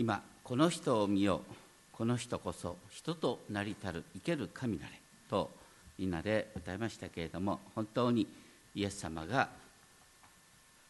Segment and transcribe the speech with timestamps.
[0.00, 1.54] 今この人を見よう。
[1.92, 4.92] この人こそ人となりたる生ける神なれ
[5.28, 5.50] と
[5.98, 8.26] みんなで歌いましたけれども本当に
[8.74, 9.50] イエス様が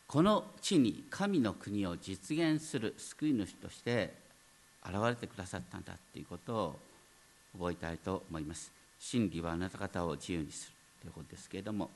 [0.06, 4.14] この地に神の国を実現する救い主として
[4.84, 6.78] 現れてくださったんだということを
[7.58, 8.70] 覚えたいと思います。
[9.00, 11.90] 真理はあなた方を自由にするということですけれども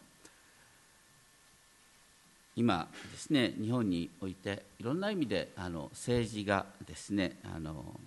[2.56, 7.98] 今ですね日本においていろんな意味であの政治がですねあの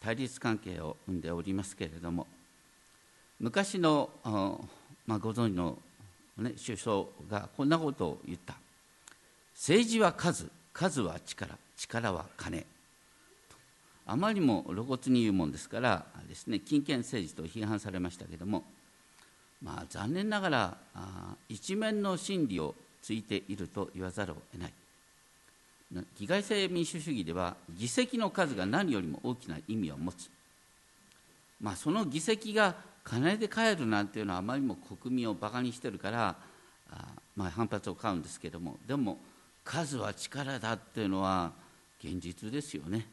[0.00, 2.26] 対立関係を生んでおりますけれども
[3.40, 4.10] 昔の、
[5.06, 5.78] まあ、ご存知の、
[6.38, 8.54] ね、首相がこんなことを言った。
[9.54, 12.64] 政治は数数は力力は金。
[14.06, 18.62] あまりにも露骨に言うもんですからですね金権政治と批判されましたけれども
[19.60, 20.76] まあ残念ながら
[21.48, 24.72] 一面の真理をついていると言わざるを得ない。
[26.18, 30.28] 議会制民主主義では議席の数が何よりも大きな意味を持つ、
[31.60, 36.36] まあ、その議席が金で買えるなんていうのはあまりにも国民をバカにしてるから、
[37.36, 38.76] まあ、反発を買うんですけども。
[38.86, 39.18] でも
[39.64, 41.52] 数は力だっていうのは
[42.02, 43.06] 現実ですよね。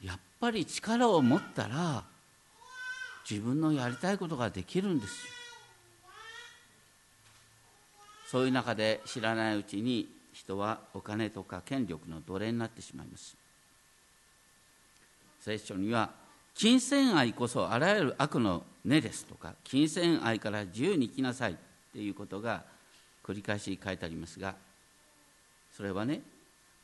[0.00, 2.04] やっぱり力を持ったら
[3.28, 5.32] 自分のやりたいことができるんですよ。
[8.30, 13.34] そういう中で知らないうちに人はお金とか権力の奴隷になってしまいます。
[15.40, 16.10] 聖書には
[16.54, 21.56] 金銭愛こそあらゆる悪の根ですとか金銭愛から自由に生きなさいっ
[21.94, 22.64] ていうことが
[23.24, 24.56] 繰り返し書いてありますが
[25.74, 26.20] それはね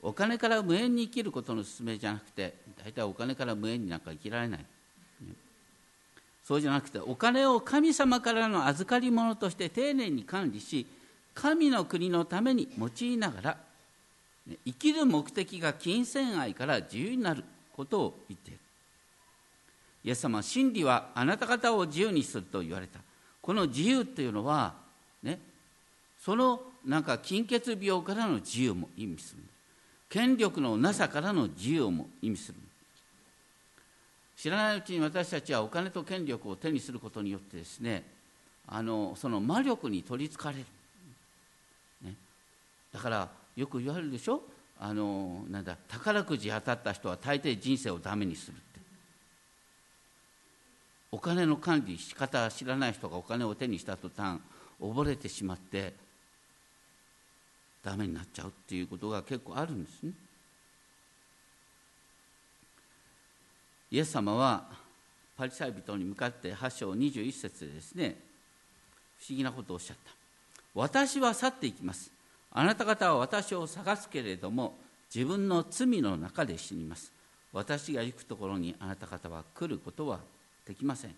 [0.01, 4.65] お金から無縁に生きることの勧めじゃなくて大体お金から無縁になんか生きられない、
[6.45, 10.87] そうじゃなくてお金を神様からの預かり物として丁寧に管理し
[11.35, 13.57] 神の国のために用いながら
[14.65, 18.61] 生きる目的が金銭愛から自由になることを言っている。
[20.05, 23.01] イエス様真理はあなた方を自由にすると言われた。
[23.41, 24.75] この自由っていうのは
[25.23, 25.39] ね
[26.21, 29.43] そのなんか金欠病からの自由も意味する。
[30.11, 32.59] 権力のなさからの自由も意味する。
[34.37, 38.03] 知らないうちに私たちはお金と権力を手にすることによってですね
[38.67, 40.65] あのその魔力に取りつかれる。
[42.95, 44.41] だからよく言われるでしょ？
[44.79, 48.81] あのなんだ宝くじ当たった人は大抵人生をダメにするって。
[51.11, 54.41] お金の管理仕方知らない人がお金を手にした途端
[54.81, 55.93] 溺れてしまって
[57.83, 60.13] ダメになっちゃうっていうことが結構あるんですね。
[63.91, 64.65] イエス様は
[65.37, 68.17] パリサイ人に向かって8章21節でですね
[69.19, 70.13] 不思議なことをおっしゃった。
[70.75, 72.14] 私は去っていきます。
[72.55, 74.75] あなた方は私を探すけれども
[75.15, 77.13] 自分の罪の中で死にます。
[77.53, 80.21] 私が行くところにあなた方は来ることは
[80.67, 81.15] できません。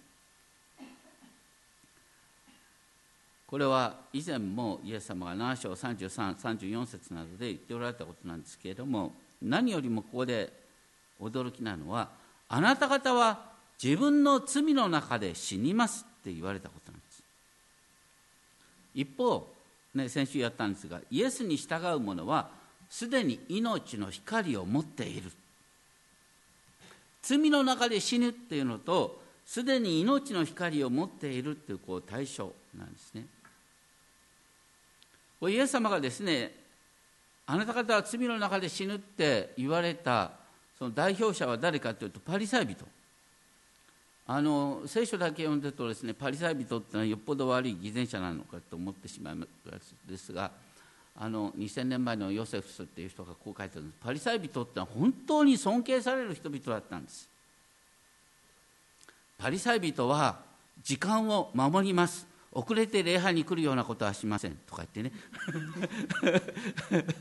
[3.47, 10.53] これは以前もイエス様が7章3334節などで言っておられたことなんですけれども何よりもここで
[11.21, 12.11] 驚きなのは
[12.49, 13.53] あなた方は
[13.83, 17.23] 自分の罪の中で死にますって言われたことなんです。
[18.95, 19.56] 一方
[19.97, 22.51] ね、先週やったんですがイエスに従う者は
[22.89, 25.31] すでに命の光を持っている。
[27.23, 33.27] 罪の中で死ぬっていうのとすでに命の光を持っているっていうこう対象なんですね。
[35.41, 36.55] これイエス様がですね
[37.47, 40.33] あなた方は罪の中で死ぬって言われた
[40.79, 42.85] その代表者は誰かというとパリサイ人。
[44.29, 49.47] あの聖書だけ読んでるとですねパリサイ人ってのはよっぽど悪い偽善者なのかと思ってしまいま
[49.81, 50.51] すですが
[51.19, 53.99] あの2000年前のヨセフスっていう人がこう書いてるんです。
[54.03, 57.27] パリサイ人ってのは本当に尊敬される人々だったんです。
[59.39, 60.41] パリサイ人は
[60.83, 62.27] 時間を守ります。
[62.53, 64.57] 遅れて礼拝に来るようなことはしません。
[64.67, 65.13] とか言ってね。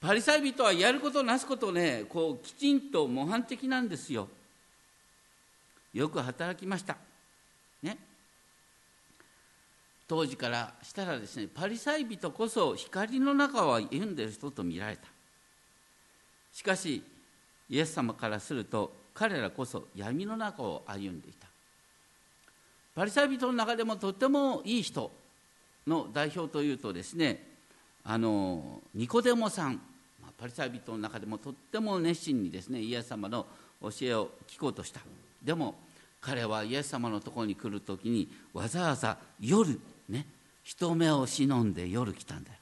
[0.00, 4.28] パリサイ人はやることなすことねこうきちんと模範的なんですよ。
[5.94, 6.96] よく働きました。
[7.82, 7.96] ね。
[10.06, 15.02] 当時からしたらですねパリサイ人こそ光の中を歩んでる人と見られた。
[16.52, 17.02] しかし
[17.70, 21.46] イエス様からすると彼らこそ闇の中を歩んでいた。
[22.94, 25.10] パリサイ人の中でもとてもいい人
[25.86, 27.54] の代表というとですね
[28.04, 29.80] あのニコデモさん。
[30.36, 33.46] パリサイ人の中でもとっても熱心にですねイエス様の
[33.80, 35.00] 教えを聞こうとした。
[35.44, 35.74] でも
[36.20, 40.26] 彼はイエス様のところに来る時にわざわざ夜ね
[40.62, 42.56] 人目を忍んで夜来たんだよ。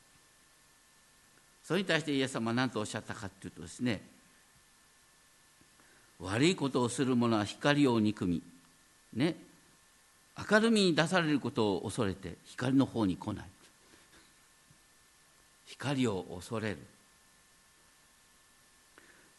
[1.63, 4.03] それに対してイエス様は何とおっしゃったかというとですね
[6.19, 8.43] 悪いことをする者は光を憎み
[9.15, 9.37] ね
[10.51, 13.47] 明るみに出されることを恐れて光の方に来ない。
[15.67, 16.79] 光を恐れる。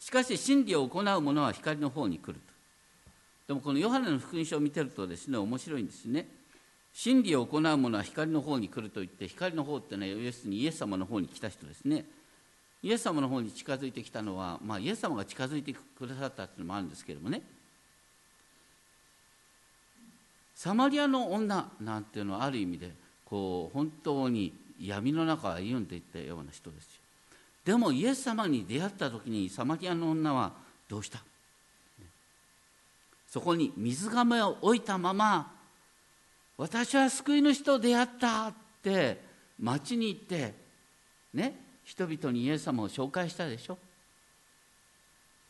[0.00, 2.53] しかし真理を行う者は光の方に来ると。
[3.46, 6.26] でもこのヨハネの福音書を見てるとですね面白いんですね。
[6.94, 12.04] 真理を行う者は光の方に来ると言って光の方ってのは要するにイエス様の方に来た人ですね。
[12.84, 17.42] イエス様の方に近づいてきたのは、まあ、イエス様が近づいてくださったっていうのもあるんですけれどもね。
[20.54, 22.90] サマリアの女なんていうのはある意味で
[23.24, 26.90] こう本当に闇の中を歩んでいったような人ですよ。
[27.64, 30.52] でもイエス様に出会った時にサマリアの女は
[30.88, 31.18] どうした？
[33.34, 35.50] そこに水がめを置いたまま
[36.56, 39.20] 私は救い主と出会ったって
[39.58, 40.54] 町に行って
[41.32, 43.76] ね人々にイエス様を紹介したでしょ。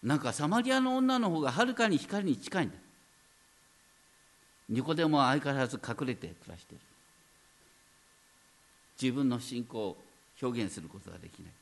[0.03, 2.77] なんかサマリアの女の方がはるかに光に近いんだ。
[4.71, 6.81] ニコデモは相変わらず隠れて暮らしてる。
[8.99, 9.97] 自分の信仰を
[10.41, 11.53] 表現することができない。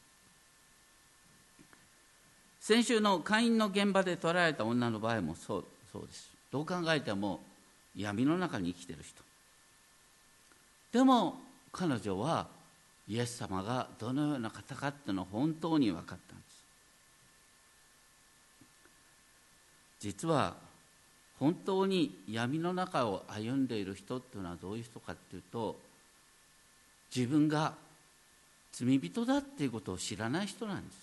[2.60, 5.64] 先週の会員の現場で捉えた女の場合もそう。
[5.92, 6.30] そうです。
[6.50, 7.40] どう考えても
[7.94, 9.22] 闇の中に生きてる人。
[10.92, 11.38] でも
[11.72, 12.48] 彼女は
[13.08, 16.64] イエス様がどのような方かっていうのを本当に分かったんです。
[20.00, 20.56] 実は
[21.38, 25.76] 本当に闇の中を歩んでいる人っていうのはどういう人かっていうと
[27.14, 27.74] 自分が
[28.72, 30.96] 罪人だっていうことを知らない人なんです。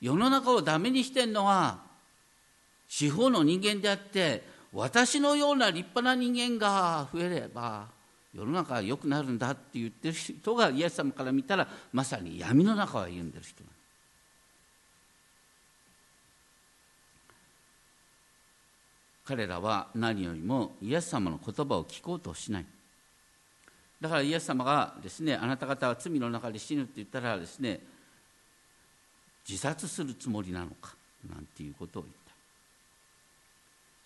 [0.00, 1.87] 世の中をダメにしてるのは
[2.88, 4.42] 司法の人間であって
[4.72, 7.86] 私のような立派な人間が増えれば
[8.34, 13.64] 世の中は良くなるんだって言ってる人がイエス様から見たらまさに闇の中を歩んでる人。
[13.64, 13.78] なんです
[19.24, 22.66] 彼らは何よりもイエス様の言葉を聞こうとしない。
[24.00, 27.80] だからイエス様がですねあなた方は罪の中で死ぬって言ったらですね
[29.48, 30.94] 自殺するつもりなのか
[31.28, 32.27] なんていうことを言った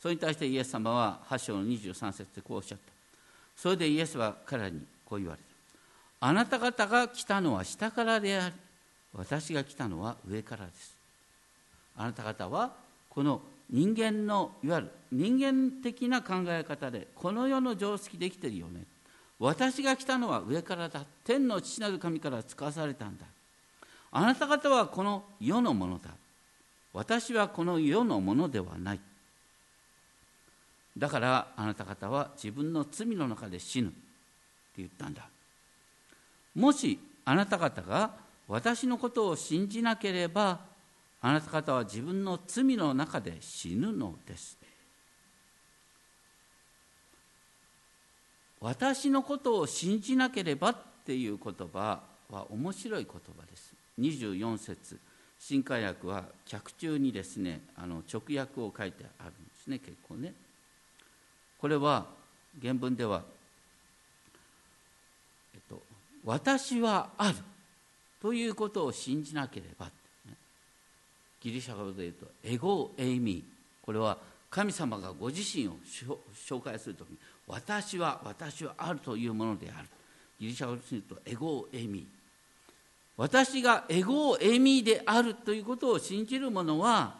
[0.03, 2.93] それに対してイエス様は8章の23節でこうおっしゃった。
[3.55, 6.27] それでイエスは彼らにこう言われた。
[6.27, 8.55] あなた方が来たのは下からであり
[9.15, 10.97] 私が来たのは上からです。
[11.97, 12.73] あなた方は
[13.11, 18.83] この人間のいわゆる人間的な考え方でこの世の常識できてるよね。
[19.39, 21.05] 私が来たのは上からだ。
[21.23, 23.25] 天の父なる神から使わされたんだ。
[24.11, 26.11] あなた方はこの世のものだ。
[26.93, 29.01] 私はこの世のものではない。
[30.97, 33.97] だからあなた方は自分の罪の中で死ぬって
[34.79, 35.27] 言ったんだ。
[36.55, 38.11] もしあなた方が
[38.49, 40.61] 私のことを信じなければ
[41.21, 44.59] あなた方は自分の罪の中で死ぬのです
[48.63, 52.01] 私のことを信じなければっていう言葉
[52.31, 53.75] は面白い言葉です。
[53.99, 54.99] 24節。
[55.41, 60.33] 新海訳は脚中にですねあの直訳を書いてあるんですね結構ね。
[61.63, 62.07] これは
[62.61, 63.23] 原文では、
[65.55, 65.81] えっと、
[66.25, 67.37] 私はある。
[68.21, 69.89] ということを信じなければ。
[71.41, 73.43] ギリシャ語で言うとエゴエイミー。
[73.81, 74.19] これは
[74.51, 75.77] 神様がご自身を
[76.35, 79.89] 紹介するときに私は私はあるというものである。
[80.41, 82.05] ギリシャ語で言うとエゴエイミー。
[83.17, 87.15] 私がエゴエイミーであるということを信じる者は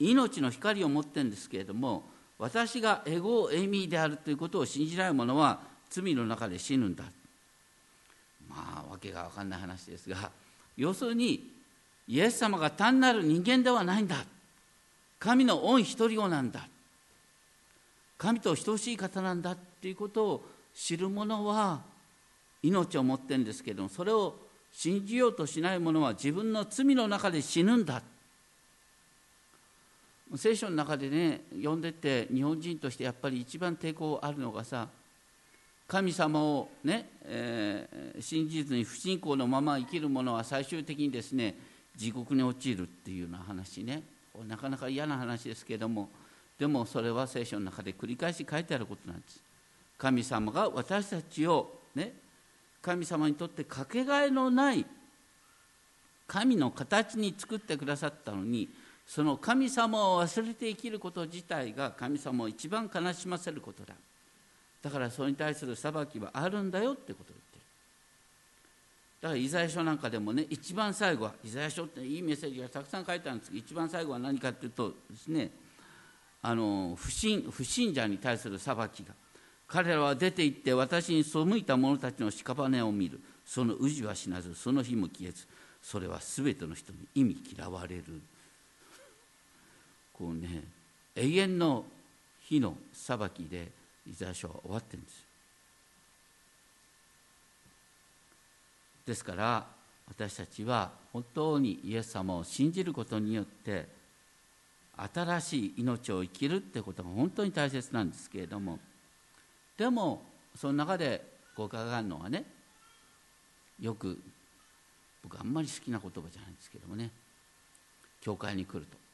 [0.00, 7.04] 命の光を持ってるんですけれども私がエゴエミーであるということを信じない者は罪の中で死ぬんだ。
[8.48, 10.30] まあわけが分かんない話ですが
[10.76, 11.50] 要するに
[12.06, 14.24] イエス様が単なる人間ではないんだ。
[15.18, 16.68] 神の御一人子なんだ。
[18.18, 21.82] 神と等しい方なんだっていうことを知る者は
[22.62, 24.36] 命を持ってるんですけどもそれを
[24.72, 28.02] 信じようとしない者は自分の罪の中で死ぬんだ。
[30.34, 34.88] 聖書の中でね読んでて日本人としてやっぱり一番抵抗あるのがさ
[35.86, 41.54] 神様をね、えー、信じずに不信仰のまま生きる者は最終的にですね
[41.94, 44.02] 地獄に陥るっていうような話ね。
[44.46, 46.10] なかなか嫌な話ですけれども
[46.58, 49.40] でもそれは聖書の中で繰り返し書いてあることなんです。
[49.96, 52.12] 神様が私たちをね
[52.82, 54.84] 神様にとってかけがえのない
[56.26, 58.68] 神の形に作ってくださったのに
[59.06, 63.94] その神様を忘れて生きること自体が神様を一番悲しませることだ。
[64.82, 67.60] だからそれに対する裁きはあるんだよってことを言ってる。
[69.22, 75.50] だからイザヤ書なんかでもね一番最後はイザヤ書っていいメッセージがたくさん書いてあるんですけど一番最後は何かっていうとですね
[76.42, 79.14] あの不信不信者に対する裁きが。
[79.68, 83.20] 彼らは出て行って私に背いた者たちの屍を見る。
[83.44, 85.46] その氏は死なずその日も消えず
[85.80, 88.02] それは全ての人に意味嫌われる。
[90.16, 90.64] こうね
[91.14, 91.84] 永遠の
[92.40, 93.70] 日の裁きで
[94.08, 95.26] イザヤ書は終わってるんです。
[99.06, 99.66] ですから
[100.08, 103.86] 私たちは本当にイエス様を信じることによって
[104.96, 108.78] 新しい命を生きるってことが本当に大切なんですけれども
[109.76, 110.22] でも
[110.56, 111.22] その中で
[111.54, 112.44] ごかがるのはね
[113.80, 114.18] よく
[115.22, 117.10] 僕あんまり好きな言葉じゃないんですけどもね
[118.20, 118.96] 教会に来ると「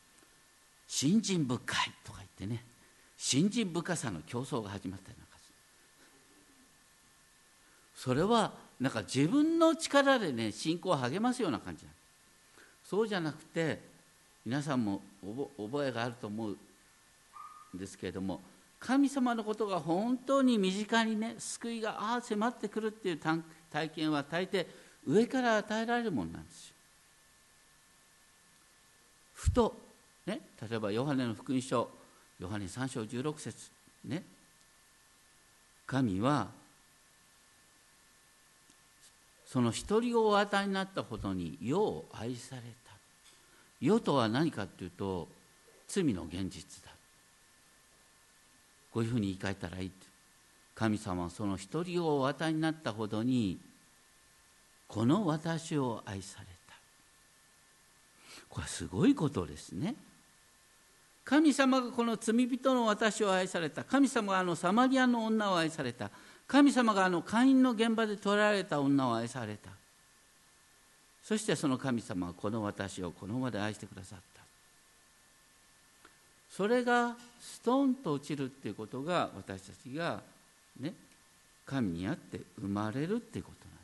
[0.87, 2.65] 信心深い」とか言ってね。
[3.23, 5.55] 信心深さの競争が始まったりなんかする
[7.95, 11.93] それはなんか自分の力でね信仰を励ますような感じな
[12.83, 13.81] そうじゃなくて
[14.45, 15.03] 皆さんも
[15.57, 16.57] 覚えがあると思う
[17.77, 18.41] んですけれども
[18.81, 23.21] 神様のことが本当に身近にね救いがああ迫ってくるっていう
[23.71, 24.67] 体験は大抵
[25.07, 26.75] 上から与えられるものなんですよ。
[29.35, 29.77] ふと、
[30.27, 31.91] ね、例えばヨハネの福音書
[32.39, 33.71] ヨハネ3章16節
[34.05, 34.23] ね。
[35.87, 36.49] 神は
[39.47, 42.93] その一人をお与えになったほどに世を愛された。
[43.81, 45.29] 世とは何かっていうと
[45.87, 46.91] 罪の現実だ。
[48.93, 49.91] こういうふうに言い換えたらいい
[50.75, 53.59] 神様はその一人をお与えになったほどに
[54.89, 56.75] この私を愛された。
[58.49, 59.95] これはすごいことですね。
[61.25, 63.85] 神様がこの罪人の私を愛された。
[63.85, 66.11] 神様があのサマリアの女を愛された。
[66.47, 69.71] 神様があの会員の現場で捕られた女を愛された。
[71.23, 74.43] そしてその神様はこの私をこの場で愛してくださった。
[76.51, 80.21] それがストンと落ちるっていうことが私たちが
[80.79, 80.93] ね
[81.65, 83.83] 神にあって生まれるっていうことなんで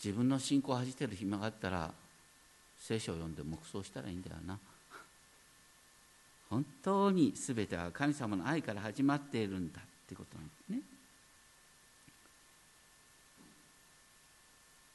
[0.00, 0.04] す。
[0.04, 1.90] 自分の信仰を恥じてる暇があったら
[2.82, 4.58] 聖書を読んで黙想したらいいんだよな。
[6.50, 10.80] 本当に全ては神様の愛から始まっているんだってことなんですね。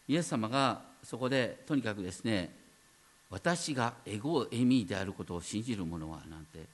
[0.10, 2.54] イエス様がそこでとにかくですね
[3.30, 6.66] 私がエゴエミーであることを信じる者はなんて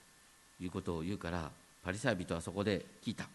[0.60, 1.52] いうことを言うから
[1.84, 3.28] パリサイ人はそこで聞いた。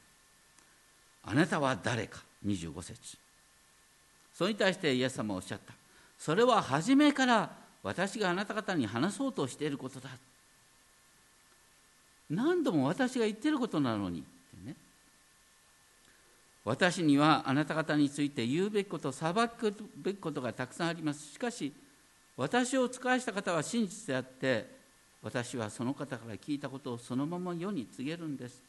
[1.22, 3.18] あなたは誰か？25節。
[4.34, 5.74] それに対してイエス様はおっしゃった。
[6.18, 10.10] それは初めから私があなた方に話そうとしていることだ。
[12.30, 14.24] 何度も私が言ってることなのに。
[14.64, 14.74] ね。
[16.64, 21.32] 私にはあなた方について言うべきこと裁くべきことがたくさんあります。
[21.32, 21.72] しかし
[22.36, 24.66] 私を使わした方は真実であって
[25.22, 28.60] 私はその方から聞いたことをそのまま世に告げるんです。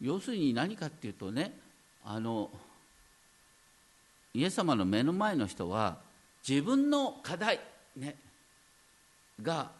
[0.00, 1.56] 要するに何かっていうとね
[2.04, 2.50] あの
[4.34, 5.96] イエス様の目の前の人は
[6.46, 7.58] 自分の課題、
[7.96, 8.16] ね、
[9.42, 9.70] が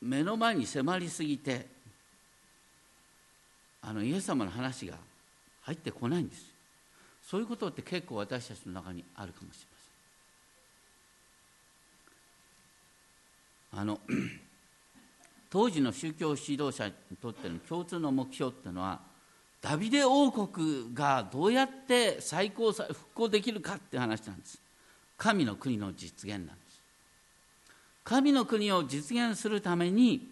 [0.00, 1.66] 目の前に迫りすぎて
[3.82, 4.94] あのイエス様の話が
[5.62, 6.44] 入ってこないんです。
[7.22, 9.66] そういうことって結構私たちの中にあるかもしれ
[13.72, 13.80] ません。
[13.80, 14.00] あの
[15.50, 19.00] 当時の宗教指導者にとっての共通の目標っていうのは
[19.60, 24.69] ダビデ王国がどうやって再興復興できるかって話なんです。
[25.20, 26.80] 神の国の実現なんです
[28.04, 30.26] 神の国を実現するために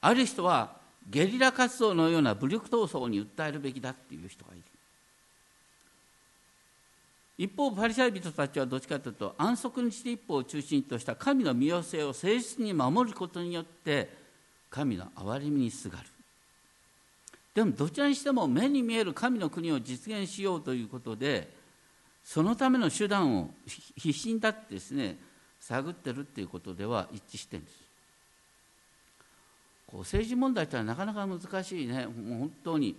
[0.00, 0.72] ある人は
[1.10, 4.62] ゲリラ活動のような武力闘争に訴えるべきだっていう人がいる。
[7.36, 14.10] 一方パリサイ人たちはどっちかというと安息日一法を中心とした神の見教えを誠実に守ることによって
[14.70, 16.04] 神の憐れみにすがる。
[17.54, 21.59] でもどちらにしても目に見える神の国を実現しようということで
[22.32, 23.50] そのための手段を
[23.96, 25.18] 必死に立ってですね
[25.58, 27.76] 探ってるっていうことでは一致してるんです。
[29.88, 32.06] こう政治問題ってのはなかなか難しいね。
[32.06, 32.94] もう本当に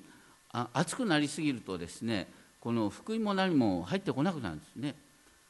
[0.52, 2.28] あ熱くなりすぎるとですね
[2.60, 4.96] この福音も何も入ってこなくなるんですね。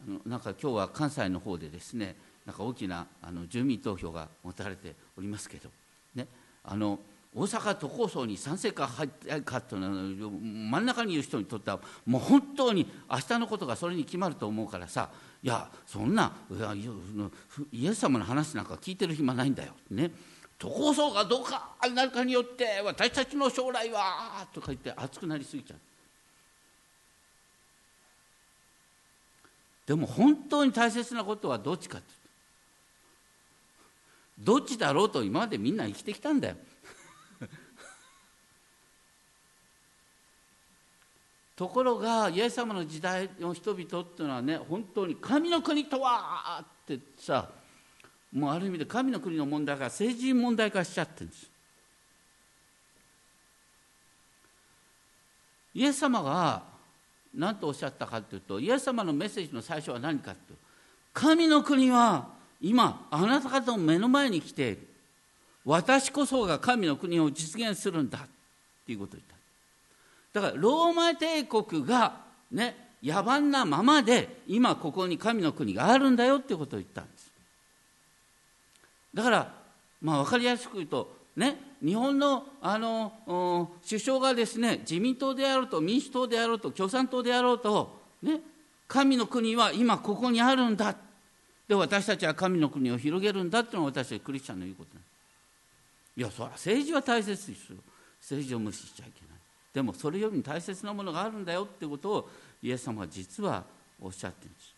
[0.08, 5.72] あのなんか今日は関西の方でですねなんか大きなあの住民投票が持たれておりますけど、
[6.14, 6.28] ね、
[6.64, 7.00] あの
[7.34, 15.10] 大阪都構想に賛成か入ってかというのは真ん中にいる人にとってはもう本当に明日のことがそれに決まると思うからさ
[15.42, 16.74] いやそんないや
[17.72, 20.12] イエス様の話なんか聞いてる暇ないんだよ、ね、
[20.60, 25.80] 都構想がどうかになるかによって私たちの将来はとか言って熱くなりすぎちゃう。
[29.88, 32.14] でも本当に大切なことはどっちかって
[34.38, 36.56] どっちだろうと今までみんな生きてきたんだよ。
[41.62, 47.50] ところがイエス様の時代の人々っていうのはね本当に神の国とはってさ
[48.34, 51.52] もうある意味で神の国の問題が政治問題化しちゃってるんです。
[55.76, 56.64] イエス様が
[57.36, 60.64] 何とおっしゃったかというとイエス様のメッセージの最初は何かというと
[61.14, 64.88] 神の国は今あなた方の目の前に来ている。
[65.64, 68.22] 私こそが神の国を実現するんだっ
[68.84, 69.31] ていうことを言った。
[70.34, 72.22] だからローマ帝国が
[72.52, 77.32] ね野蛮なままで今ここに神の国があるんだよっていうことを言ったんです。
[79.14, 79.54] だから
[80.02, 88.40] まあ分かりやすく言うとね日本のあの首相がですね自民党であろうと民主党であろうと共産党であろうとね
[88.88, 90.96] 神の国は今ここにあるんだ。
[91.68, 95.04] で私たちは神の国を広げるんだっていうのが私たちクリスチャンの言うことなん
[96.18, 97.78] いやそれは政治は大切ですよ。
[98.20, 99.31] 政治を無視しちゃいけない。
[99.74, 102.30] でもそれよりも大切なものがあるんだよってことを
[102.62, 103.64] イエス様は実は
[104.02, 104.76] おっしゃってるんです。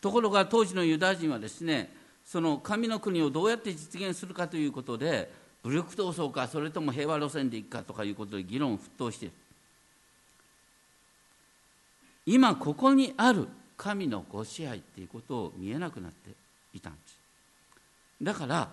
[0.00, 1.90] ところが当時のユダヤ人はですね
[2.24, 5.30] その神の国をどうやって実現するかということで
[5.62, 9.34] 武力闘争かそれとも平和路線でいくかとかいうことで議論沸騰している
[12.26, 16.30] 今ここにある神のご支配っていうことを見えなくなって
[16.74, 17.18] いたんです。
[18.22, 18.68] だから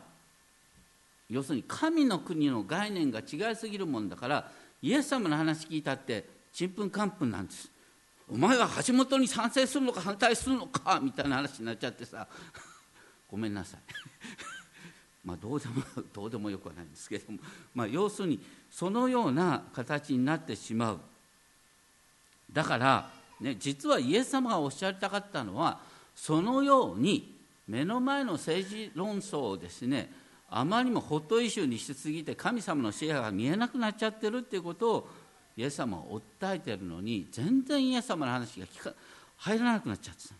[1.29, 7.69] 要するに神の国の概念が違いすぎるもんだからイエス様の話聞いたってちんぷんかんぷんなんです。
[8.31, 12.27] お前は橋本に賛成するのか反対するのかみたいな話になっちゃってさ。
[13.29, 13.81] ごめんなさい。
[15.25, 15.83] まあどうでも
[16.13, 17.39] どうでもよくはないんですけども、
[17.75, 18.39] まあ、要するに
[18.71, 20.99] そのような形になってしまう。
[22.51, 25.81] だから、ね、実はイエス様がおっしゃりたかったのは
[26.15, 27.35] そのように
[27.67, 30.11] 目の前の政治論争をですね
[30.51, 35.09] あまりもホットイシューにしすぎて神様の支配が見えなくなっちゃってるっていうことを
[35.55, 38.93] イエス様は訴えてるのに全然イエス様の話が聞か
[39.37, 40.35] 入らなくなっちゃってた。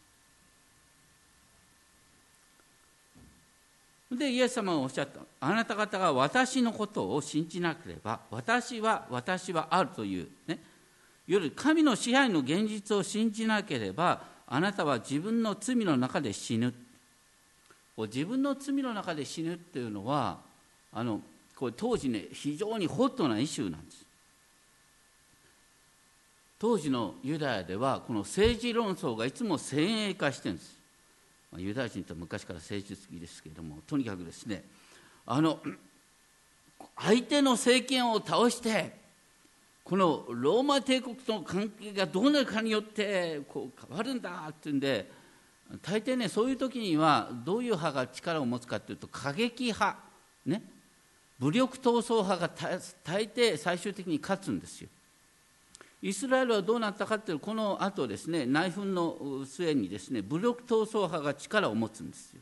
[4.15, 5.19] でイエス様がおっしゃった。
[5.39, 10.59] あなた方が私のことを信じなければ私は私はあるというね。
[11.27, 16.73] 夜神の支配の現実を信じなければあなたは自分の罪の中で死ぬ。
[17.99, 20.39] こう自分の罪の中で死ぬっていうのは
[20.93, 21.19] あの
[21.53, 24.05] これ当時ね非常にホットなイシューなんです。
[26.59, 30.77] 当時のユダヤではこの政治論争がいつも先鋭化してるんです、
[31.51, 34.63] まあ、ユダヤ人って昔から政治好きですけれどもとにかくですね
[35.25, 35.59] あの
[36.97, 38.93] 相手の政権を倒して
[39.83, 45.18] このローマ帝国との関係がどうなるかによってこう変わるんだっていうんで
[45.77, 49.97] 大抵ねそういう時にはどういう派が力を持つかというと過激派
[50.45, 50.63] ね。
[51.39, 54.89] 武力闘争派が大抵最終的に勝つんですよ。
[56.01, 62.41] イスラエルはどうなったかというとこの後ですね内紛の末にですね武力闘争派が力を持つんですよ。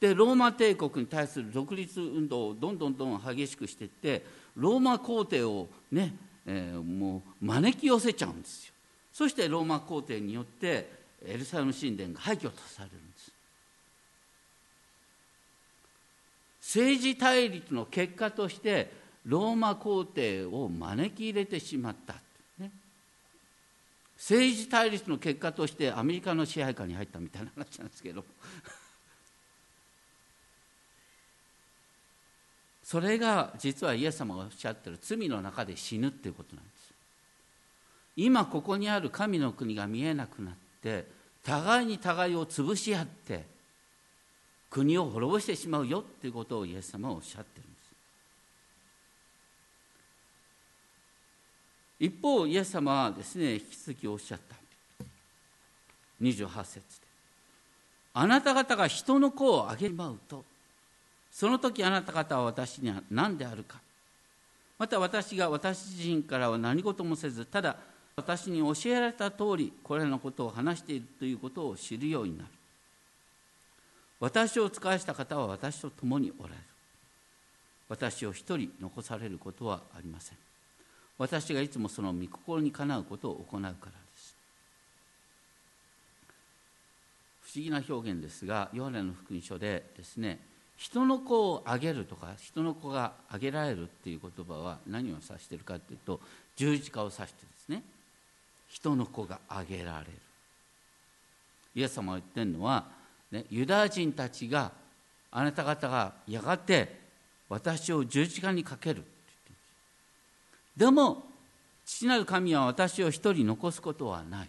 [0.00, 4.24] でローマ帝国に対する独立運動をどんどんどん激しくしていって
[4.54, 8.74] ローマ皇帝をね、えー、もう招き寄せちゃうんですよ。
[9.12, 13.32] そしてローマ皇帝によってエルサレム神殿が廃墟とされるんです。
[16.60, 18.90] 政治対立の結果として
[19.24, 22.14] ローマ皇帝を招き入れてしまった、
[22.58, 22.72] ね、
[24.16, 28.24] 政治対立の結果としてアメリカの支配下に入ったみたいな話なんですけど。
[32.82, 36.94] それが実はイエス様がおっしゃってる罪の中で死ぬっていうことなんです。
[38.16, 41.15] 今ここにある神の国が見えなくなって
[41.46, 43.44] 互いに互いを潰し合って
[44.68, 47.86] 国を滅ぼしてしまうよっていうことをイエス様はおっしゃってるんです。
[52.00, 54.56] 一方イエス様はですね引き続きおっしゃった。
[56.20, 56.82] 28節で
[58.14, 60.44] あなた方が人の子をあげまうと。
[61.30, 63.78] その時あなた方は私には何であるか。
[64.78, 67.76] また私が私自身からは何事もせずただ
[68.16, 72.50] 私に教えられた通りこれらのことを話しているということを知るようになる。
[74.18, 76.62] 私を使わした方は私と共におられる。
[77.90, 80.38] 私を一人残されることはありません。
[81.18, 83.74] 私がいつもその御心にかなうことを行うからで
[84.16, 84.34] す。
[87.42, 90.40] 不思議な表現ですがヨハネの福音書でですね
[90.78, 96.18] 人の子をあげるとか人の子があげられるっていう言葉は何を指しているかっていうと
[96.56, 97.82] 十字架を指してですね。
[98.76, 100.12] 人の子があげられる。
[101.74, 102.84] イエス様が言ってるのは、
[103.30, 104.70] ね、ユダヤ人たちが
[105.30, 107.00] あなた方がやがて
[107.48, 109.02] 私を十字架にかける
[110.76, 111.24] でも
[111.86, 114.48] 父なる神は私を一人残すことはない。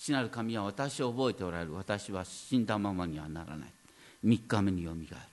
[0.00, 1.74] 父なる神は私を覚えておられる。
[1.74, 3.68] 私は死んだままにはならない。
[4.26, 5.26] 3日目によみがえる。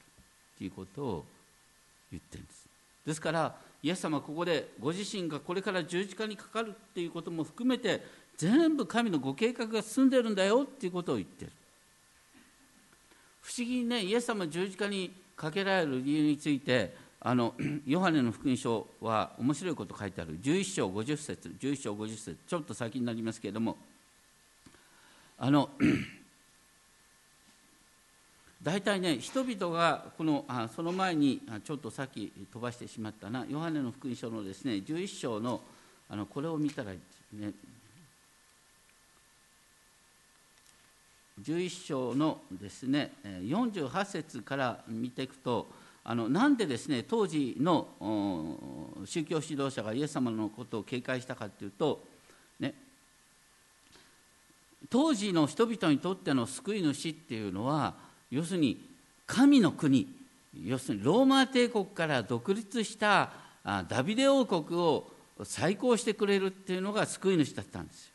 [0.58, 1.26] ということを
[2.12, 2.65] 言ってるんです。
[3.08, 8.02] ですからイエス様ここでご自身がこれから十字架にかかるっていうことも含めて
[8.36, 11.52] 全部神のご計画が進んでるんだよっていうことを言ってる。
[13.43, 17.54] 不思議にねイエス様十字架にかけられる理由についてあの
[17.86, 20.39] ヨハネの福音書は面白いこと書いてある。
[20.41, 23.78] 11章50節11章50節ちょっと先になりますけれども。
[25.38, 25.69] あの
[28.65, 35.62] 大体ね人々がこのあその前にちょっとさっき飛ばしてしまったなヨハネの福音書のですね11章の
[36.10, 37.51] あのこれを見たらね
[41.43, 45.67] 11章のですね48節から見ていくと
[46.04, 47.89] あのなんでですね当時の
[49.06, 52.01] 宗教指導者がイエス様のことを警戒したかというと、
[52.60, 52.73] ね、
[54.89, 58.05] 当時の人々にとっての救い主っていうのは
[58.36, 58.86] 要するに
[59.26, 60.13] 神の国
[60.63, 63.32] 要するにローマ帝国から独立した
[63.88, 65.08] ダビデ王国を
[65.43, 68.12] 再興してくれるっていうのが救い主だったんですよ。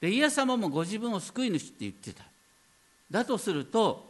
[0.00, 2.24] でイエス様もご自分を救い主って言ってた。
[3.10, 4.08] だとすると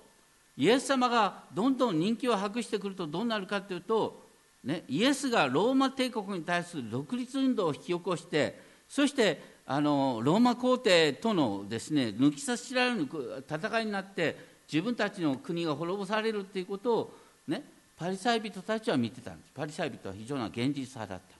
[0.56, 4.26] イエス様がどんどん人気を博してくるとどうなるかというと、
[4.64, 13.07] ね、イエスがローマ帝国に対する独立運動を引き起こしてそしてあのローマ皇帝とのですね抜き差しられる
[13.46, 14.35] 戦いになって
[14.72, 17.14] 自分たちの国が滅ぼされるっていうことを
[17.46, 17.62] ね
[17.98, 19.52] パリサイ人たちは見てたんです。
[19.54, 21.37] パリサイ人は非常な現実派だった。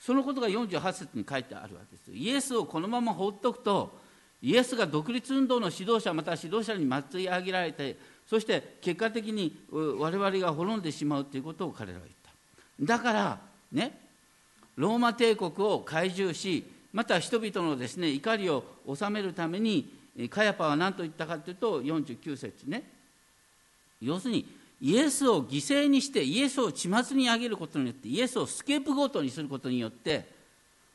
[0.00, 3.96] そのことが48節に書いてあるわけですイエスをこのまま放っておくと
[4.42, 12.98] イエスが独立運動の指導者また指導者に祭り上げられてそして結果的に我々が滅んでしまうということを彼らは言った。
[12.98, 13.38] だから
[13.70, 14.00] ね
[14.76, 19.92] ローマ帝国を懐柔しまた人々のですね怒りを収めるために
[20.30, 22.82] カヤパは何と言ったかというと49節ね。
[24.00, 24.46] 要するに
[24.80, 30.26] イエスを犠牲にしてイエスを血末に上げることによってイエスをスケープゴートにすることによって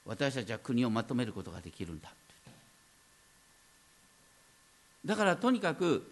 [0.06, 2.12] 私たちは国をまとめることができるんだ。
[5.06, 6.10] だからとにかく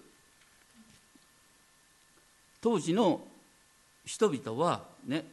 [2.59, 3.21] 当時の
[4.05, 5.23] 人々はね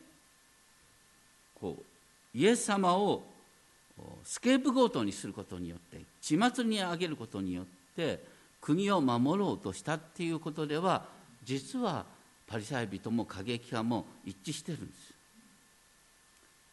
[1.61, 3.25] こうイエス様を
[4.25, 7.65] スケープゴートにすることによって血末に上げることによっ
[7.97, 8.23] て
[8.61, 11.07] 国を守ろうとしたっていうことでは
[11.45, 12.05] 実は
[12.47, 15.15] パリサイ人も過激派も一致してるんです。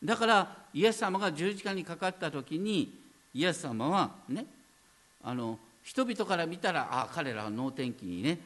[0.03, 2.93] だからイエス様が十字架にかかった時に
[3.33, 4.45] イエス様はね
[5.23, 8.39] あの人々から見たらあ彼らは能天気にね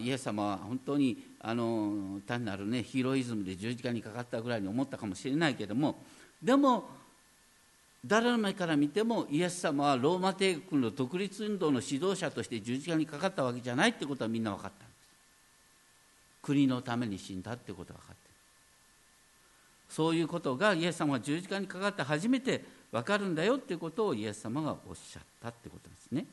[0.00, 5.96] イエス様は本当にあの単なるねヒーロイズムで十字架にかかったぐらいに思ったかもしれないけども
[6.42, 6.88] でも
[8.06, 14.96] 誰の目から見てもイエス様はローマ帝国の独立運動の指導者として十字架にかかったわけじゃないってことはみんな分かったんです。
[16.42, 18.16] 国のために死んだってことが分かって
[19.88, 26.26] そういうことがイエス様が十字架にかかって初めて分かるんだよってことをイエス様がおっしゃったってことですね。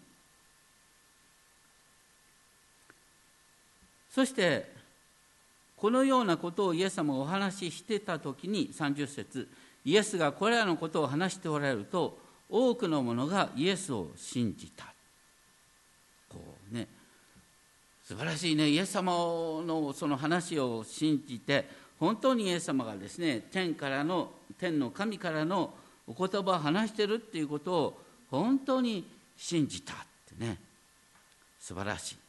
[4.12, 4.72] そして
[5.76, 9.50] このようなことをイエス様がお話ししてた時に30節
[9.86, 12.18] イエスがこれらのことを話しておられると
[12.50, 14.86] 多くの者がイエスを信じた。
[16.30, 16.40] こ
[16.72, 16.88] うね
[18.04, 18.70] 素晴らしいね。
[18.70, 21.68] イエス様のその話を信じて
[22.00, 25.74] 本当にイエス様がですね天からの天の神からの
[26.08, 29.96] お言葉を話してるっていうことを本当に信じたっ
[30.38, 30.58] てね。
[31.60, 32.23] 素晴らしい。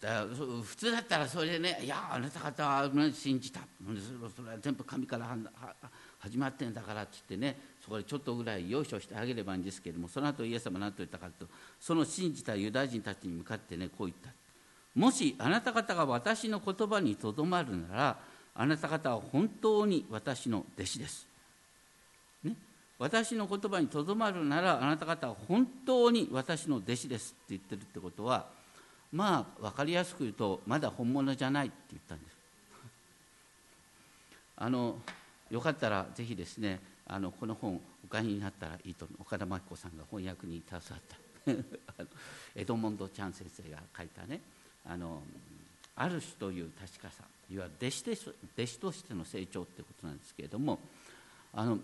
[0.00, 3.60] だ普通だったらそれでねいやあなた方は信じた。
[4.34, 5.36] それは全部神から
[6.18, 11.46] 始まってんだからって言ってねそこでちょっとぐらいよいしてあげればいいんですけれどもその後イエス様何と言ったかと
[11.80, 14.30] その信じたユダヤ人たちに向かってねこう言った。
[14.94, 18.18] もしあなた方が私の言葉にとどまるなら
[18.54, 21.26] あなた方は本当に私の弟子です、
[22.42, 22.54] ね、
[22.98, 28.46] 私の言葉にとどまるならあなた方は本当に私の弟子ですって言ってるってことは
[29.16, 32.36] まあ分かりやすく言うとまだ本物じゃないって言ったんです。
[34.58, 35.00] あの
[35.50, 41.16] よかったらぜひですねあのこの本お買いになったらいいと岡田真紀子さんが翻訳に携わった。
[42.54, 44.40] エドモンド・チャン先生が書いたね
[44.84, 45.22] あの
[45.94, 50.80] ある種という確かさいわゆる弟子で弟子としての成長ってことなんですけれども
[51.54, 51.78] あの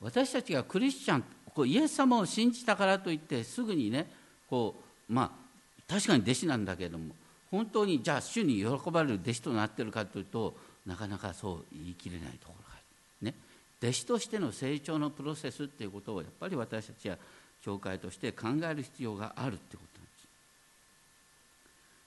[0.00, 4.10] 私たちがクリスチャンこうイエス様を信じたからといってすぐにね
[4.50, 4.74] こ
[5.08, 5.45] うまあ
[5.88, 7.14] 確かに弟子なんだけども
[7.50, 12.76] 本当にじゃあ主に喜ばれる弟子となってるかというとなかなかそう言い切れないところがあ
[13.22, 13.34] る、ね、
[13.82, 17.16] 弟子としての成長のプロセスっていうことをやっぱり私たちは
[17.62, 19.98] 教会として考える必要があるってこと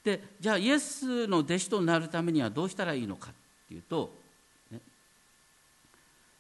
[0.06, 0.22] なんです。
[0.22, 3.34] でじゃあイエスの弟子となるためにはどうしたらいいのかっ
[3.68, 4.13] ていうと、
[4.72, 4.80] ね、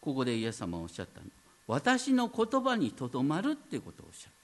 [0.01, 1.21] ここでイエス様はおっしゃった
[1.67, 4.38] 私の言葉にとどまるっていうことをおっしゃった。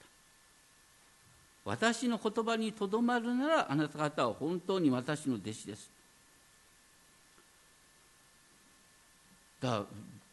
[1.66, 5.90] 私の言葉にとどまるならあなた方は本当に私の弟子です。
[9.60, 9.88] だど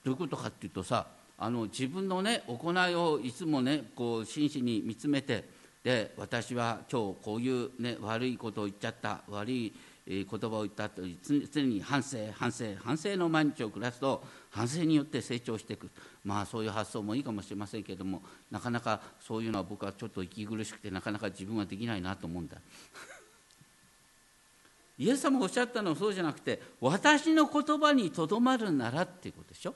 [0.05, 1.07] ういうことかっていうとさ
[1.39, 5.45] あの自分のね行いをいつもねこう真摯に見つめて
[5.83, 9.73] で私は今日こういう、ね、悪いことを言っちゃった悪い
[10.07, 11.03] 言葉を言ったと
[11.53, 15.89] 常に反省反省反省の毎日を暮らすと反省によって成長していく。
[16.25, 22.57] まあそういう発想もいいかもしれませんけれどもなかなかそういうのは僕はちょっと息苦しくてなかなか自分はできないなと思うんだ。
[24.99, 29.75] イエス様がおっしゃったのはそうじゃなくて私の言葉にとどまるならっていうことでしょ？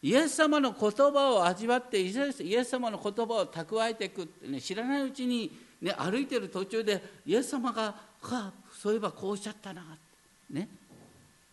[0.00, 7.94] イエス様の言葉を味わってイエス様の言葉を蓄えていく、ね、知らないうちに、ね、歩いてる途中でイエス様が
[8.72, 9.82] そういえばこうおっしゃったな、
[10.50, 10.68] ね、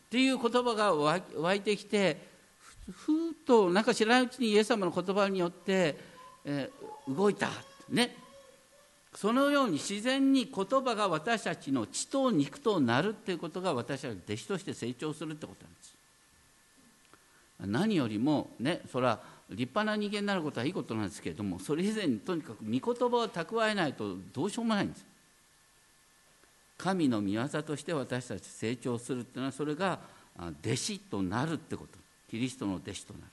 [0.07, 2.17] っていう言葉が湧いてきて
[2.91, 5.97] ふっとなんか知らないうちにイエス様の言葉によって、
[6.45, 7.49] えー、動いた、
[7.89, 8.15] ね、
[9.15, 15.95] そのように自然に言葉が私たちの血と肉となるっていうことが私たち弟子として成長するってことなんです。
[17.61, 25.05] 何よりもねそれは立派な人間になることはいいことなんですけれどもそれ以前にとにかく御言葉を蓄えないとどうしようもないんです。
[26.77, 29.99] 神の御業として私たち成長するっていうのはそれが
[30.37, 31.97] 弟子となるってこと。
[32.29, 33.25] キリストの弟子となる。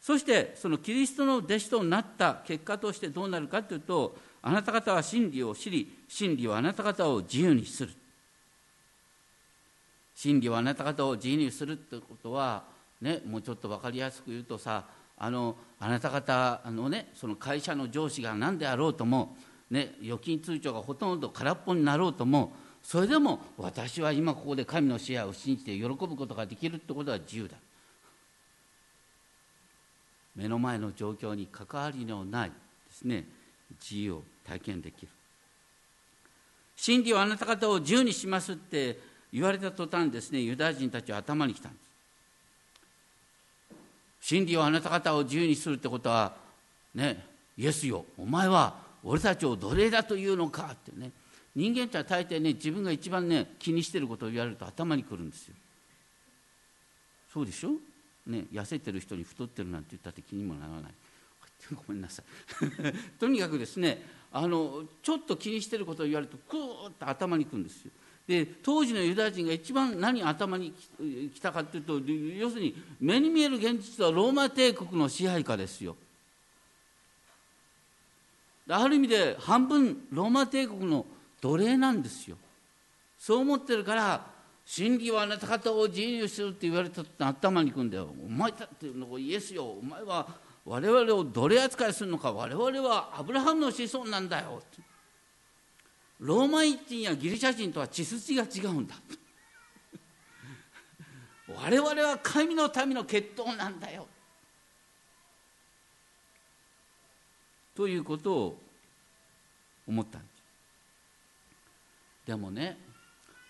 [0.00, 7.92] そしてそのキリストの弟子となった結果としてどうなるかというとあなた方は真理を知り真理はあなた方を自由にする。
[10.14, 12.64] 真理はあなた方を自由にするってことは
[13.00, 14.84] ね、もうちょっと分かりやすく言うとさ
[15.18, 19.36] あのあなた方の,、ね、その会社の上司が何であろうとも、
[19.72, 27.56] ね、預金通帳がほとんど空っぽになろうともそれでも私は今ここで神の支配を信じて喜ぶことができるってことは自由だ。
[30.36, 32.54] 目の前の状況に関わりのないで
[32.90, 33.24] すね
[33.80, 35.08] 自由を体験できる。
[36.76, 38.98] 真理はあなた方を自由にしますって
[39.32, 41.78] 言われた途端ですねユダヤ人たちは頭にきたんで
[44.20, 44.28] す。
[44.28, 46.34] 真理をあなた方を自由にするってことは
[46.94, 47.24] ね
[47.56, 48.04] イエスよ。
[48.18, 51.10] お前は俺たちを奴隷だというのかってね。
[51.54, 55.54] 人間っては大抵ね自分が一番ね気にしてることを言われると頭にくるんですよ。
[57.32, 57.72] そうでしょ？
[58.26, 60.92] ね痩せてる人に太ってるなんて言ったって気にもならない。
[61.86, 62.24] ごめんなさい。
[63.18, 67.90] とにかくですねあのちょっと気にしてることを言われるとクーッと頭にくるんですよ。
[68.26, 70.72] で当時のユダヤ人が一番何頭に
[71.34, 75.96] きたかというと要するに目に見える現実はローマ帝国の支配下ですよ。
[78.68, 81.06] ある意味で半分ローマ帝国の
[81.40, 82.36] 奴隷なんですよ。
[83.18, 84.26] そう思ってるから
[84.64, 88.08] 真理はあなた方を自由にするって言われたって頭にくんだよ。
[88.24, 89.64] お前だってのイエスよ。
[89.64, 90.26] お前は
[90.64, 92.32] 我々を奴隷扱いするのか。
[92.32, 94.62] 我々はアブラハムの子孫なんだよ。
[96.20, 98.94] ローマ人やギリシャ人とは血筋が違うんだ。
[101.48, 104.06] 我々は神の民の血統なんだよ。
[107.76, 108.58] ということを
[109.86, 110.32] 思ったんです。
[112.26, 112.78] でもね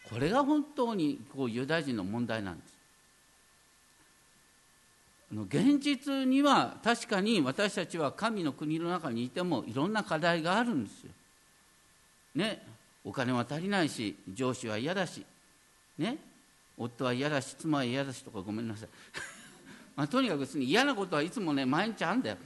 [0.08, 2.72] これが本当にこうユダヤ人の問題なんです。
[5.32, 11.10] 現実には確かに私たちは神の国の中にいてもいろんな課題があるんですよ。
[12.34, 12.62] ね、
[13.04, 15.24] お金は足りないし上司は嫌だし、
[15.96, 16.18] ね、
[16.76, 18.88] 夫は嫌だし妻は嫌だしとかごめんなさい。
[19.96, 22.36] まあ、とにかく嫌なことはいつもね毎日あんだよ。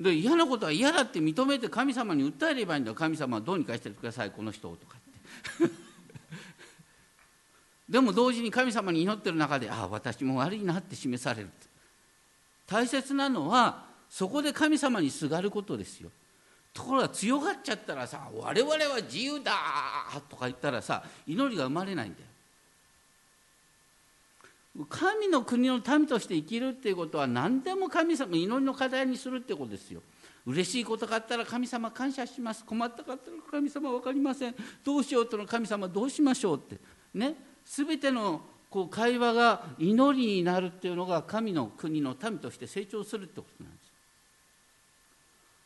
[0.00, 5.74] で嫌なことは嫌だって認めて神様に訴えればいいんだよ神様はどうにかしてくださいこの人をとかって
[7.86, 11.50] でも同時に神様に祈ってる中でああ私も悪いなって示される
[12.66, 16.10] 大切なのはそこで神様にすがることですよ
[16.72, 19.52] ところが強がっちゃったらさ「我々は自由だ!」
[20.30, 22.26] とか言ったらさ祈りが生まれないんだよ。
[24.88, 30.02] 神の国の民として生きるっていうことは何でも神様祈りの課題にするってことですよ。
[30.46, 32.64] 嬉しいことがあったら神様感謝します。
[32.64, 34.54] 困ったかったら神様分かりません。
[34.84, 36.78] どうしようとの神様どうしましょうって。
[37.14, 37.34] ね。
[37.64, 38.40] 全ての
[38.70, 43.90] こう会話が祈りになるっていうのが神の国の民として成長するってことなんです。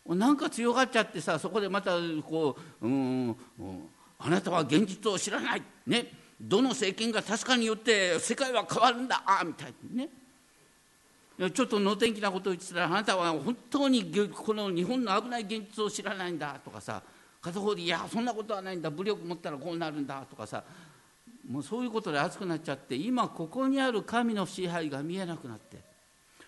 [0.07, 1.93] なんか強がっちゃってさそこでまた
[2.27, 3.37] こう、うん、
[4.19, 5.63] あなたは現実を知らない。
[5.87, 6.24] ね。
[6.41, 10.09] どの政権が確かによって世界は変わるんだみたいにね
[11.53, 17.03] ちょっと能天気なことを言ってたらあなたは本当にこの日本の危ない現実を知らないんだとかさ
[17.41, 20.63] 片方でいやそんなことはないんだ武力持ったらこうなるんだとかさ
[21.49, 25.79] もうそういうことで熱くなっちゃって今ここにある神の支配が見えなくなって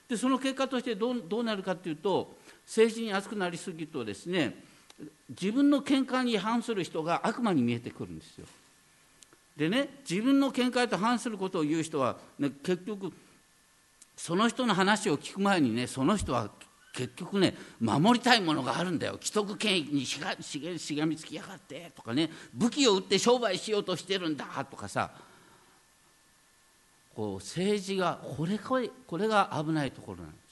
[0.08, 4.54] でその結果としてどうどうなるかというと政治に熱くなりすぎるとですね
[5.28, 8.46] 自分の見解に反する人が悪魔に見えてくるんですよ。
[9.56, 13.12] でね自分の見解と反することを言う人は、ね、結局
[14.16, 16.50] その人の話を聞く前にねその人は
[16.92, 25.10] 結局ね守りたいものがあるんだよ既得権益にしがしがみつきやがってとかね武器を売って商売しようとしてるんだとかさ
[27.14, 30.46] こう政治がこれこれこれが危ないところなんです。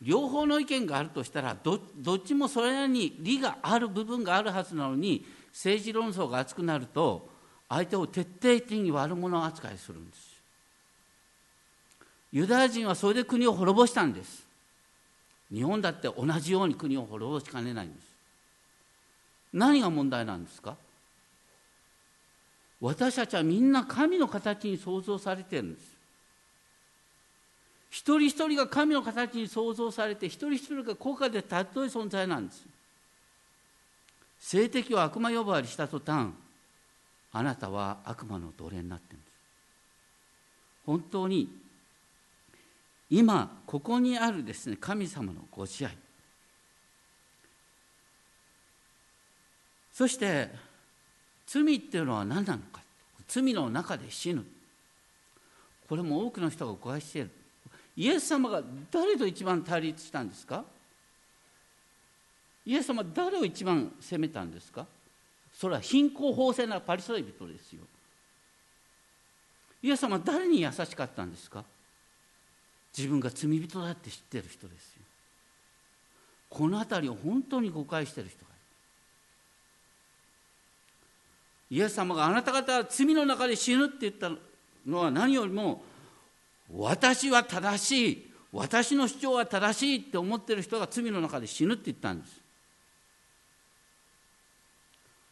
[0.00, 5.24] 両方の意見があるとしたらどどっちもそれなりに利がある部分があるはずなのに
[5.58, 7.28] 政治論争が熱くなると
[7.68, 10.40] 相手を徹底的に悪者扱いするんです。
[12.30, 14.46] ユダヤ人はそれで国を滅ぼしたんです。
[15.52, 18.04] 日本だって同じように国を滅ぼしかねないんです。
[19.52, 20.76] 何が問題なんですか？
[22.80, 25.84] 私たちはみんな神の形に創造されてるんです。
[27.90, 32.64] 一人一人が神の形に創造されて一人一人が高価で尊い存在なんです。
[34.40, 36.30] 性的を悪魔呼ばわりした途端
[37.32, 39.32] あなたは悪魔の奴隷になっているんです。
[40.86, 41.48] 本当に
[43.10, 45.96] 今ここにあるですね神様のご支配。
[49.92, 50.50] そして
[51.46, 52.80] 罪っていうのは何なのか。
[53.26, 54.44] 罪の中で死ぬ。
[55.88, 57.30] これも多くの人が誤解している。
[57.96, 60.64] イエス様が誰と一番対立したんですか？
[62.68, 64.86] イエス様誰を一番責めたんですか？
[65.54, 67.80] それは貧困法制なパリサイ人ですよ。
[69.82, 71.64] イエス様は誰に優しかったんですか？
[72.94, 75.02] 自分が罪人だって知ってる人ですよ。
[76.50, 78.52] この辺りを本当に誤解してる人がい
[81.70, 81.76] る。
[81.78, 84.30] イエス様があなた方は罪の中で死ぬって言った
[84.86, 85.82] のは何よりも
[86.70, 92.37] 私は正しい私の主張は正しいって思ってる人が罪の中で死ぬって言ったんです。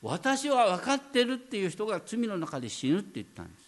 [0.08, 3.66] 私は分かってるっていう人が罪の中で死ぬって言ったんです。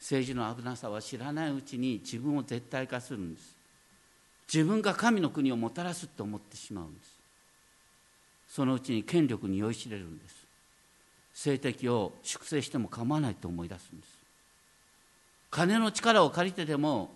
[0.00, 3.56] 政治の危なさは知らないうちに自分を絶対化するんです。
[4.52, 7.18] 自分が神の国をもたらすって思ってしまうんです。
[8.48, 10.36] そのうちに権力に酔いしれるんです。
[11.34, 14.10] 性的を粛清しても構わないと思い出すんです。
[15.50, 17.10] 金の力を借りてでも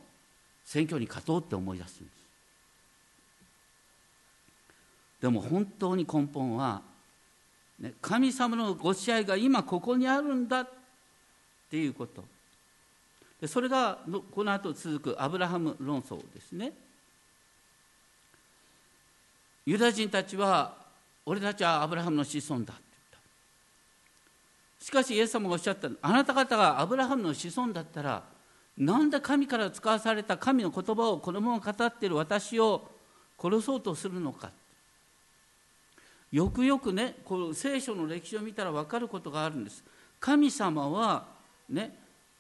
[0.65, 2.22] 選挙に勝とうって思い出すんです。
[5.23, 6.83] でも本当に根本は、
[7.79, 10.69] ね、神様のご支配が今ここにあるんだっ
[11.71, 12.25] ていうこと。
[13.47, 13.99] それが
[14.33, 16.73] この後続くアブラハム論争ですね。
[19.65, 20.75] ユダヤ人たちは
[21.25, 23.23] 俺たちはアブラハムの子孫だって言っ
[24.81, 24.85] た。
[24.85, 28.25] しかしイエス様がおっしゃったあなた方がアブラハムの子孫だったら
[28.77, 32.91] なんで神から使わされた神の言葉を子供が語っている私を
[33.41, 34.51] 殺そうとするのか。
[36.33, 39.85] よくよくねこの聖書の歴史を見たら分かることがあるんです。
[40.19, 41.27] 神様は
[41.69, 41.95] ね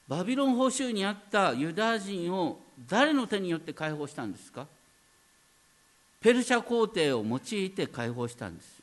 [0.08, 4.66] バビロン捕囚にあったユダヤ人を誰の手によって解放したんですか？
[6.20, 8.82] ペルシャ皇帝を用いて解放したんです。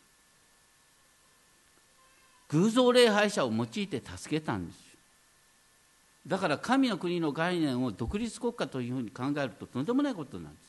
[2.49, 4.79] 偶像礼拝者を用いて助けたんです。
[6.27, 10.63] だから神の国の概念を独立国家というふうに考えるととんでもないことなんです。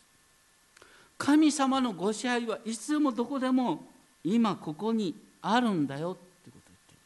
[1.19, 3.85] 神様のご支配はいつでもどこでも
[4.25, 6.15] 今ここにあるんだよっ
[6.45, 6.99] てことを言ってる。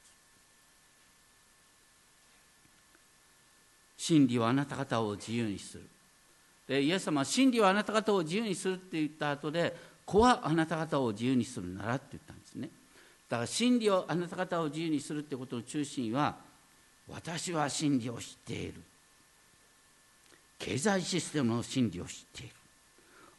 [3.96, 5.84] 真理はあなた方を自由にする。
[6.66, 12.70] でイエス様は真理はあなた方を自由にするって言った後で子はあなた方を自由にするならって言ったんですね。
[13.28, 16.36] だから真理をあなた方を自由にするってことの中心は
[17.08, 18.74] 私は真理を知っている。
[20.58, 22.54] 経済システムの真理を知っている。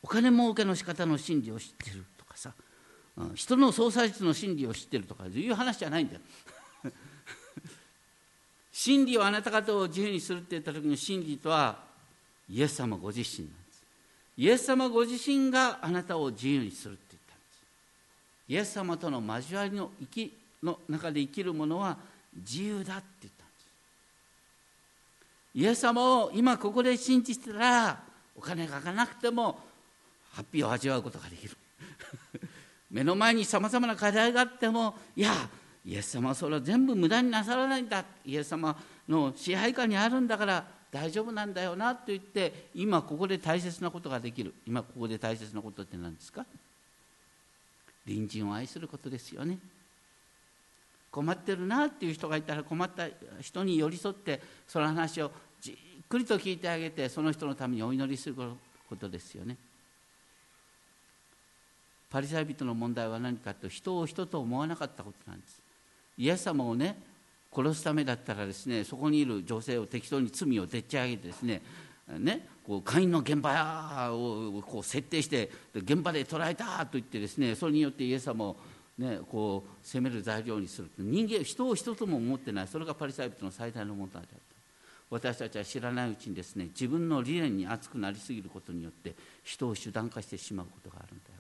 [0.04, 2.52] お金儲けの仕方の真理を知っているとかさ。
[3.36, 6.22] 人の操作術の真理を知ってるとかいう話じゃないんだよ。
[8.74, 11.82] 真理をあなた方を自由にするって言った時の真理とは
[12.50, 13.84] イエス様ご自身なんです。
[14.38, 17.62] イエス様ご自身があなたを自由にするって言ったんです。
[18.50, 21.98] イエス様との交わりの生きの中で生きる者は
[22.36, 23.68] 自由だって言ったんです。
[25.56, 28.04] イエス様を今ここで信じてたら
[28.36, 29.58] お金がかかなくても
[30.34, 31.56] ハッピーを味わうことができる。
[32.96, 35.34] 目の前にさまざまな課題があってもいや
[35.86, 38.06] イエス様はそれは全部無駄になさらないんだ。
[38.24, 38.74] イエス様
[39.10, 44.54] の支配下にあるんだから大丈夫なんだよなと言って今ここで大切なことができる。
[44.66, 46.46] 今ここで大切なことって何ですか？
[48.08, 49.60] 隣人を愛することですよね。
[51.12, 53.10] 困ってるなっていう人がいたら困った
[53.42, 59.58] 人に寄り添ってその話をじっくりと聞いてあげてその人のためにお祈りすることですよね。
[62.16, 65.62] パリサイ人の問題は何かと人を人と思わなかったことなんです。
[66.18, 66.98] イエス様をね
[67.54, 71.62] 殺すためだったらですねそこにいる女性を適当に罪をでっち上げてですね
[72.18, 78.56] ねこう会員の現場をこう設定して現場で捕らえたと言ってですねそれによってイエス様を
[78.98, 80.90] ね、こう責める材料にする。
[80.98, 82.68] 人間人を人とも思ってない。
[82.70, 84.38] それがパリサイ人の最大の問題だった。
[85.10, 91.35] 私たちは知らないうちにですね自分の理念に熱くなりすぎることによって人を手段化してしまうことがあるんだ。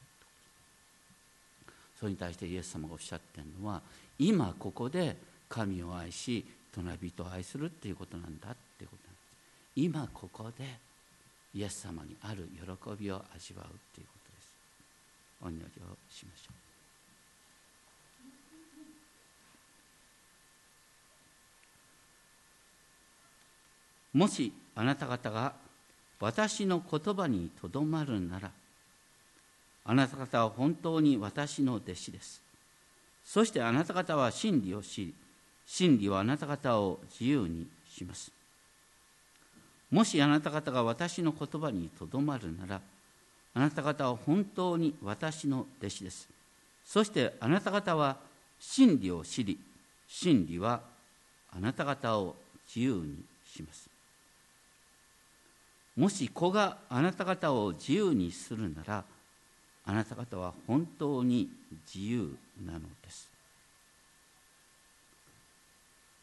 [1.99, 3.81] それに対してイエス様がおっしゃってるのは
[4.19, 5.15] 今ここで
[5.47, 9.25] 神を愛し隣人を愛するっていうことなんだっていうことなんです。
[9.75, 10.65] 今ここで
[11.53, 12.61] イエス様にある喜
[12.99, 14.51] びを味わうっていうことです。
[15.41, 16.51] お祈りをしましょ
[24.13, 24.17] う。
[24.17, 25.53] もしあなた方が
[26.19, 28.51] 私の言葉にとどまるなら
[29.85, 32.41] あなた方は本当に私の弟子です。
[33.23, 35.13] そしてあなた方は真理を知り
[35.65, 38.31] 真理はあなた方を自由にします。
[39.91, 42.81] もしあなた方が私の言葉にとどまるなら
[43.53, 46.27] あなた方は本当に私の弟子です。
[46.85, 48.17] そしてあなた方は
[48.59, 49.59] 真理を知り
[50.07, 50.81] 真理は
[51.51, 52.35] あなた方を
[52.67, 53.89] 自由にします。
[55.95, 59.05] もし子があなた方を自由にするなら
[59.87, 61.49] あなた方は本当に
[61.93, 63.29] 自由なのです。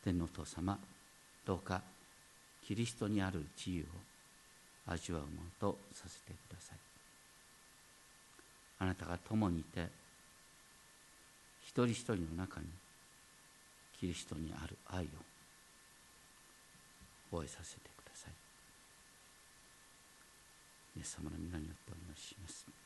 [0.05, 0.79] 天皇父様
[1.45, 1.81] どうか
[2.67, 6.79] キリストにある自由を味わうものとさせてください。
[8.81, 9.89] あなたが共にいて
[11.63, 12.67] 一人一人の中に
[14.01, 15.07] キリストにある愛を
[17.31, 18.33] 覚えさせてください。
[20.99, 22.82] イエス様の皆によってお祈りします。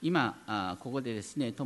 [0.00, 1.52] 今ここでですね